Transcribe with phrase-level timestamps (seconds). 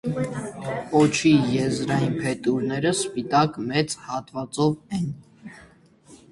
[0.93, 5.09] Պոչի եզրային փետուրները սպիտակ մեծ հատվածով են։